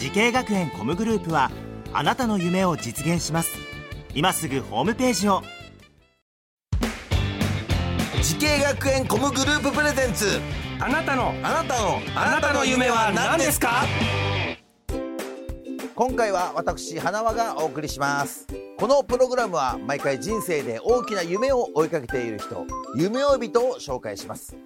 [0.00, 1.50] 滋慶学園 COMグループは
[1.92, 3.50] あなたの夢を実現します。
[4.14, 5.42] 今すぐホームページを。
[8.22, 10.40] 滋慶学園 COMグループプレゼンツ。
[10.80, 11.34] あなたの。
[11.42, 12.00] あなたの。
[12.16, 13.82] あなたの夢は何ですか？
[15.94, 18.46] 今回は私花輪がお送りします。
[18.78, 24.56] このプログラムは毎回人生で大きな夢を追いかけている人夢追い人を紹介します。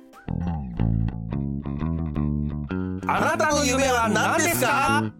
[3.09, 5.13] あなたの夢は何ですか？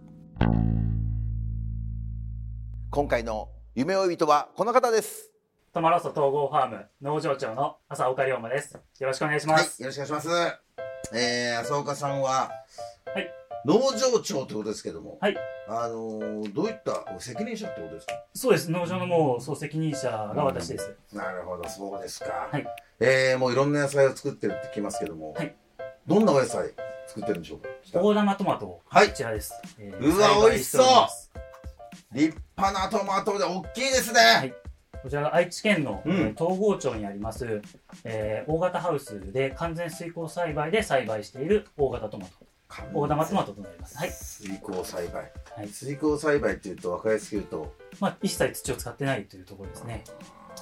[2.95, 5.29] 今回の夢追い人はこの方です。
[5.73, 8.75] トマロッソ統合ファーム農場長の浅岡龍馬です。
[8.75, 9.81] よろしくお願いしまはいす。
[9.81, 11.13] よろしくお願いします。
[11.13, 12.51] えー、浅岡さんは、
[13.13, 13.29] はい。
[13.65, 15.35] 農場長ということですけども、はい。
[15.67, 18.13] あのーどういった責任者ってことですか？
[18.33, 18.71] そうです。
[18.71, 20.95] 農場のもう総責任者が私です。
[21.11, 22.65] なるほどそうですか、はい。
[23.01, 25.53] えー、もういろんな野菜を作ってるって聞きますけども、はい。
[26.07, 26.69] どんなお野菜
[27.07, 27.99] 作ってるんでしょうか？
[27.99, 29.09] 大玉トマト、はい。
[29.09, 29.51] こちらです。
[29.79, 30.85] えうわ美味しそう
[32.15, 34.53] 立派なトマトで大きいですね、はい
[35.03, 37.61] こちらが愛知県の、うんえー東郷町にあります、
[38.05, 42.31] えー大型ハウスで完全水耕栽培で栽培している大型トマト。
[42.93, 43.95] 大玉トマトとなります。
[43.97, 44.09] はい。
[44.11, 45.67] 水耕栽培はい。
[45.67, 50.03] 水耕栽培っていうと分かりやすく言うとまあ、一切土を使ってないというところですね。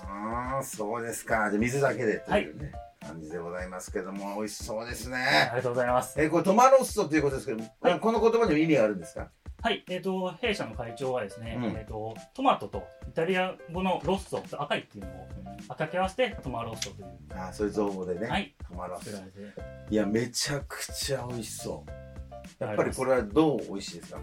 [0.05, 2.73] ああそうですかで水だけでというね、
[3.07, 6.19] 感じでございますけども美味しそうですあねりがとうございます。
[6.21, 9.29] えーこれトマロッソということですけど、はいこの言葉にも意味があるんですか？
[9.63, 11.63] はい、えっ、と、弊社の会長はですね、うん。
[11.77, 15.27] えっ、と、トマトとイタリア語のロッソと赤いっていうのを
[15.69, 19.09] 掛け合わせてトマロッソという、ああそういう造語でね、はい、トマロッソ。
[19.89, 21.85] いやめちゃくちゃ美味しそ
[22.59, 22.63] う。
[22.65, 23.11] やっぱりこれ。
[23.11, 24.19] れはどう美味しいですか？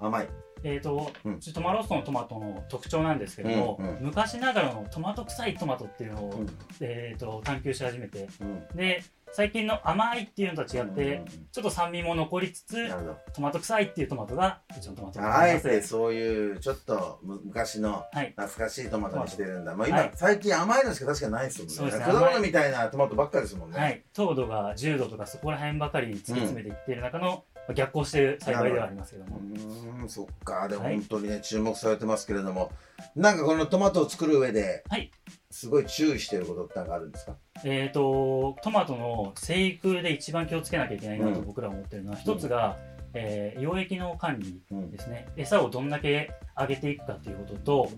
[0.00, 0.28] 甘い。
[0.64, 1.38] えっ、と、うん。
[1.38, 4.04] トマロッソのトマトの特徴なんですけども、うんうん。
[4.06, 6.48] 昔ながらのトマト臭いトマトっていうのを、うん。
[6.80, 8.66] えっ、と、探求し始めて、うん。
[8.74, 9.04] で、
[9.36, 11.24] 最近の甘いっていうのと違って、うん
[11.54, 12.90] ちょっと酸味も残りつつ、
[13.32, 18.34] トマト臭いっていうトマトが、うちのトマトにあえてそういうちょっとむ昔のはい。
[18.36, 20.10] 懐かしいトマトにしてるんだ、まあ、今、はい。
[20.14, 21.98] 最近甘いのしか確かないですもんね。
[21.98, 30.68] 果物みたいなトマトばっかりですもんね、はい、糖度が10度とかそこら辺ばかり突き詰めていっている中の、まあ逆行している栽培ではありますけども、うーんそっか。
[30.68, 30.96] でもはい。
[30.96, 32.72] 本当にね、注目されてますけれども。
[33.16, 35.10] なんかこのトマトを作る上で、はい
[35.54, 37.36] すごい注意してることってかあるんですか？
[37.64, 41.46] えー、とトマトの生育で一番気をつけなきゃいけないなとうん。
[41.46, 42.76] 僕らは思ってるのは、一つが、
[43.14, 45.28] えー溶液の管理うんですね。
[45.36, 47.88] 餌をどんだけあげていくかということと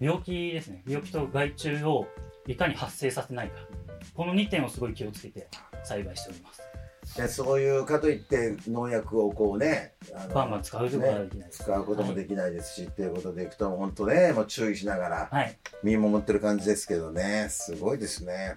[0.00, 0.82] 病気ですね。
[0.88, 2.08] 病気と害虫を
[2.48, 3.54] いかに発生させないか。
[4.14, 5.48] この2点をすごい気をつけて
[5.84, 6.62] 栽培しております
[7.16, 17.46] でそういうかといって農薬をこうねあのバンバン使うことはできないです、使うこともできないですし、っていうことでいくと本当ねもう注意しながらはい、見守ってる感じですけどね。
[17.50, 18.56] すごいですね。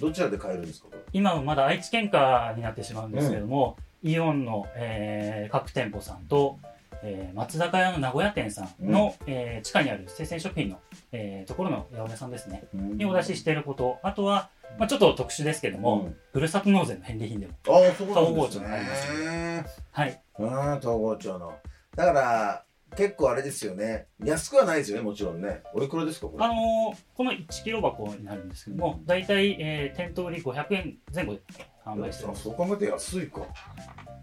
[0.00, 0.88] どちらで買えるんですか？
[1.12, 6.58] 今はまだ愛知県下になってしまうんですけれども、イオンの、えー各店舗さんと、
[7.02, 10.78] えー松坂屋の名古屋店さんの、えー地下にある生鮮食品の、
[11.12, 12.64] えーところの八百屋さんですね。
[12.72, 16.16] にお出ししていることあとは、まあ、ちょっと特殊ですけども、うん。
[16.32, 19.24] ふるさと納税の返礼品でもああそうなんです統合庁にあります。
[19.24, 20.22] ねはい。
[20.38, 21.54] うん統合庁の。
[21.96, 22.62] だから
[22.96, 24.06] 結構あれですよね。
[24.22, 25.62] 安くはないですよねもちろんね。
[25.74, 26.44] おいくらですかこれ？
[26.44, 31.40] あのーこの1キロ箱になるんですけども、大体、えー店頭売り500円前後で
[31.86, 32.42] 販売しています。
[32.42, 33.42] そう考えて安いか。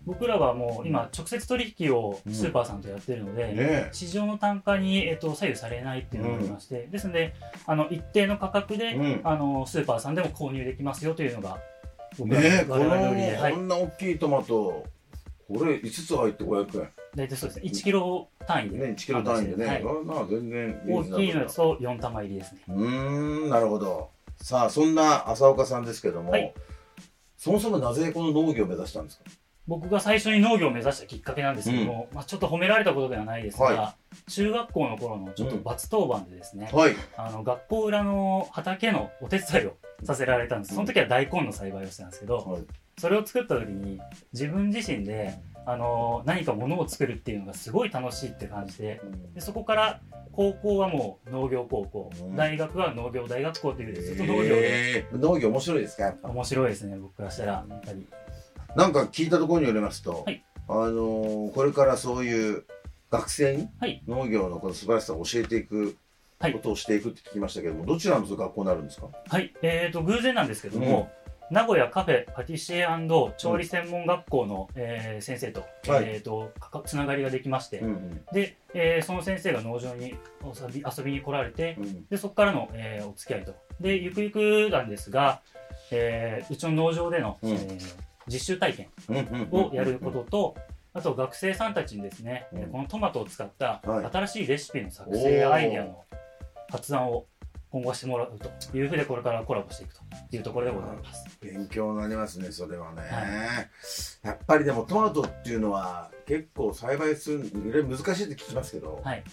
[0.06, 3.90] 僕らはもう今直接取引をスーパーさんとやってるので、ねえ。
[3.94, 7.34] 市場の単価に、えっと左右されないっていうのがありまして、ですので
[7.66, 9.22] あの一定の価格で、うん。
[9.24, 11.58] あのスーパーさんでも購入できますよというのが
[12.20, 13.54] 僕らの我々の売りで、はい。
[13.54, 14.86] こ、んな大きいトマト
[15.48, 16.90] これ5つ入って500円。
[17.16, 17.70] 大体そうですね。
[17.70, 19.84] 1キロ単位で、ね1キロ単位でね、はい。
[19.84, 22.60] あまあ全然大きいのやつとと4玉入りですね。
[22.68, 24.10] うーんなるほど。
[24.36, 26.54] さあそんな浅岡さんですけども、はい
[27.44, 29.26] そもそもなぜこの農業を目指したんですか？
[29.68, 33.96] 僕が最初に農業を目指したきっかけなんですけども、まあ、ちょっと褒められたことではないですが、は
[34.30, 36.96] 中学校の頃のちょっと罰当番でですね、はい。
[37.18, 40.76] あの学校裏の畑のお手伝いをさせられたんです。
[40.76, 42.62] その時は大根の栽培をしてたんですけど、はい。
[42.98, 44.00] それを作った時に
[44.32, 49.02] 自分自身であの何かものを作るっていうのがすごい楽しいって感じて
[49.34, 50.02] でそこから
[50.34, 52.36] 高校はもう農業高校、うん。
[52.36, 54.98] 大学は農業大学校というずっと農業で。
[54.98, 56.04] えー農業面白いですか？
[56.04, 58.08] やっぱ面白いですね僕からしたらやっぱり。
[58.76, 60.44] なんか聞いたところによりますと、はい。
[60.68, 62.64] あのーこれからそういう
[63.12, 64.04] 学生にはい。
[64.08, 65.96] 農業のこの素晴らしさを教えていく
[66.40, 66.54] はい。
[66.54, 69.08] ことをしていくって聞きましたけども、どちらの学校になるんですか？
[69.30, 71.10] はい、えー、と偶然なんですけども、
[71.52, 72.88] 名古屋カフェパティシエ
[73.38, 76.06] 調理専門学校の、えー先生と,、はい。
[76.06, 76.52] えー、と
[76.86, 81.84] つながりができまして、うんで、えーその先生が農場に遊び遊びに来られてうん。
[81.86, 83.54] うんでそこからの、えーお付き合いと。
[83.80, 85.42] でゆくゆくなんですが、
[85.92, 87.52] えーうちの農場での、うん。
[87.52, 90.56] えー実習体験うんうんうんをやることと、
[90.94, 92.68] あと学生さんたちにですね、うん。
[92.68, 94.06] このトマトを使ったはい。
[94.12, 96.04] 新しいレシピの作成やアイデアの
[96.70, 97.26] 発案を
[97.74, 101.26] 今後はしてもらうというふうでこれからコラボしていくというところでございます。
[101.42, 103.66] 勉強になりますねそれはね、は
[104.22, 109.24] やっぱりでもトマトっていうのは結構栽培するいろいろ難しいって聞きますけど、はい、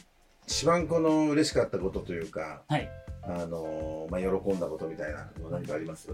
[0.47, 2.91] 一番この嬉しかったことというかはい、
[3.25, 6.09] あのまあ、喜んだことみたいなの何かあります？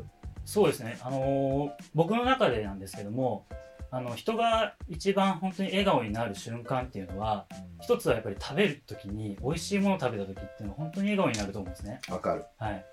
[0.44, 3.46] そうですね、あのー僕の中でなんですけども
[3.90, 7.46] あの人が一番本当に笑顔になる瞬間っていうのは
[7.80, 12.00] 一つはやっぱり食べる時に美味しいものを食べた時っていうのは本当に笑顔になると思うんですね。
[12.10, 12.44] わかる。
[12.58, 12.84] はい。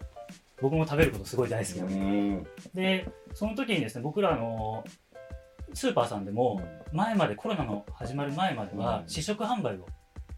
[0.62, 2.02] 僕も食べることすごい大好きなうので。
[2.02, 2.48] ん。
[2.74, 4.84] でその時にですね僕らあの
[5.74, 6.62] スーパーさんでも
[6.92, 9.10] 前までコロナの始まる前まではうん。
[9.10, 9.88] 試食販売を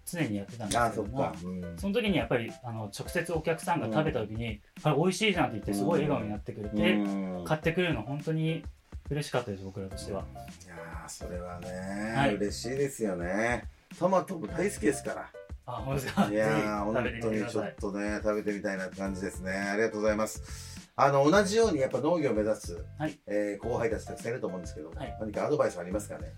[0.06, 1.78] 常にやってたんですけども、か、うん。
[1.78, 7.44] その時にやっぱりあの直接お客さんが食べた時に、あれ美味しいじゃんって言ってすごい笑顔になってくれて、うん。
[7.44, 8.64] 買ってくれるの本当に
[9.10, 10.24] 嬉しかったです僕らとしては。
[10.24, 12.36] いやーそれはね、はい。
[12.36, 13.66] 嬉しいですよね。
[14.00, 15.30] トマトも大好きですから。
[15.68, 16.28] あ本当ですか？
[16.30, 17.76] いやーぜひ食べて本当にちょっ。
[17.76, 18.78] とね食べてみたい。
[18.78, 19.52] なって感じですね。
[19.52, 20.76] ありがとうございます。
[20.98, 23.20] あの同じようにやっぱ農業を目指す、はい。
[23.28, 25.18] えー後輩たちたくさんいると思うんですけども、はい。
[25.20, 26.34] 何かアドバイスありますかね？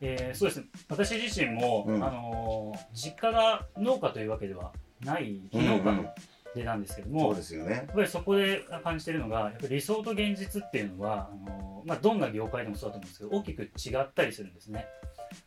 [0.00, 0.66] えーそうですね。
[0.88, 2.04] 私自身も、うん。
[2.04, 6.04] あのー実家が農家というわけではない非農家の
[6.58, 14.86] でなんですけども、そうですよねやっぱりそこで感じてるのが、やっぱり理想と現実っていうのは、あのまあ、どんな業界でもそうだと思うんですけど、大きく違ったりするんですね。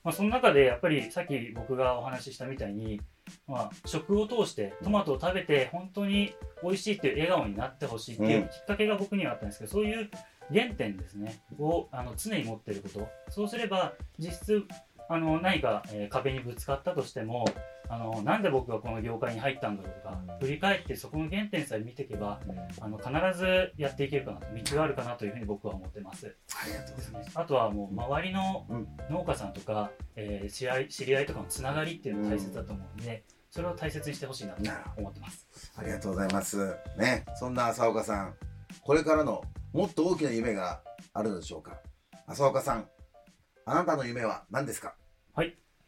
[0.03, 3.01] まあ、その中で、やっぱりさっき僕がお話ししたみたいに、
[3.47, 10.09] まあ、食を通してトマトを食べて本当に美味しいっていう笑顔になってほしいっていうきっかけが僕にはあったんですけど、そういう
[10.51, 13.07] 原点ですね、をあの常に持っていること。
[13.29, 14.63] そうすれば、実質、
[15.09, 17.45] あの何か、えー壁にぶつかったとしても、
[17.93, 22.39] あのなんで僕がこの業界に入ったんだろうとか、振り返ってそこの原点さえ見ていけば、
[22.79, 26.33] あの必ずやっていけるかなと道があるかなというふうに僕は思ってます。
[26.63, 27.31] ありがとうございます。
[27.39, 28.87] あとはもう周りのうん。
[29.09, 34.61] 農家さんとか、えー知り合い知り合いとかのつながりっていうのが大切だと思うんで、それを大切にしてほしいなと
[34.95, 35.45] 思ってます。
[35.75, 36.77] ありがとうございます。
[36.97, 38.33] ねそんな浅岡さん
[38.81, 40.81] これからのもっと大きな夢が
[41.13, 41.77] あるのでしょうか？
[42.27, 42.87] 浅岡さん
[43.65, 44.95] あなたの夢は何ですか？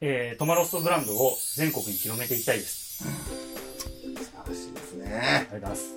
[0.05, 3.05] えートマロッソブランドを全国に広めていきたいです。
[3.05, 5.95] 素晴らしいですねありがとうございます。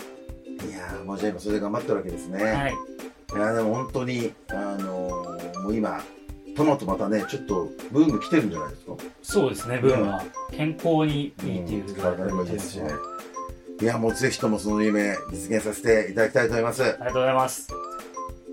[0.68, 2.72] いやーもうじゃあ今それで頑張ってるわけですね、はい。
[2.72, 6.00] いやでも本当にあのーもう今
[6.56, 8.92] トマトまたねちょっとブーム来てるんじゃないですか？
[9.24, 12.90] そうですね、ブームは健康にいいっていう、うん体にもいいですしね
[13.80, 17.68] いやもうぜひともその夢実現させていただきたいと思いますありがとうございます。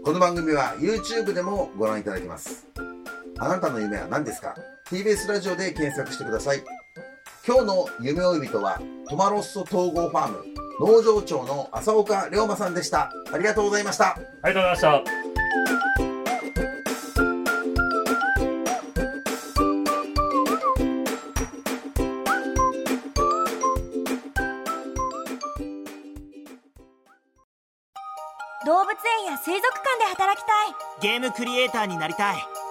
[0.03, 2.65] この番組は YouTube でもご覧いただけます
[3.37, 4.55] あなたの夢は何ですか？
[4.93, 6.63] TBS ラジオで検索してください。
[7.47, 8.79] 今日の夢追い人は
[9.09, 10.45] トマロッソ統合ファーム
[10.79, 13.11] 農場長の浅岡龍馬さんでした。
[13.31, 14.15] ありがとうございました。
[14.43, 15.03] ありがとうございました。
[28.65, 30.75] 動物園や水族館で働きたい。
[31.01, 32.52] ゲームクリエイターになりたい